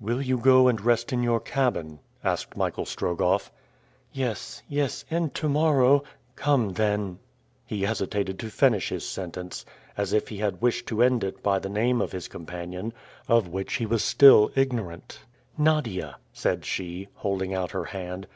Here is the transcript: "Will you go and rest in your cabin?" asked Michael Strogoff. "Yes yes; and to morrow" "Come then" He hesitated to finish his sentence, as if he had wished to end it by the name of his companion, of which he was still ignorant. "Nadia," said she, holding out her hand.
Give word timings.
"Will 0.00 0.22
you 0.22 0.38
go 0.38 0.66
and 0.68 0.80
rest 0.80 1.12
in 1.12 1.22
your 1.22 1.40
cabin?" 1.40 2.00
asked 2.24 2.56
Michael 2.56 2.86
Strogoff. 2.86 3.50
"Yes 4.10 4.62
yes; 4.66 5.04
and 5.10 5.34
to 5.34 5.46
morrow" 5.46 6.04
"Come 6.36 6.72
then" 6.72 7.18
He 7.66 7.82
hesitated 7.82 8.38
to 8.38 8.48
finish 8.48 8.88
his 8.88 9.06
sentence, 9.06 9.66
as 9.94 10.14
if 10.14 10.28
he 10.28 10.38
had 10.38 10.62
wished 10.62 10.86
to 10.86 11.02
end 11.02 11.22
it 11.22 11.42
by 11.42 11.58
the 11.58 11.68
name 11.68 12.00
of 12.00 12.12
his 12.12 12.28
companion, 12.28 12.94
of 13.28 13.48
which 13.48 13.74
he 13.74 13.84
was 13.84 14.02
still 14.02 14.50
ignorant. 14.56 15.18
"Nadia," 15.58 16.16
said 16.32 16.64
she, 16.64 17.08
holding 17.16 17.52
out 17.52 17.72
her 17.72 17.84
hand. 17.84 18.26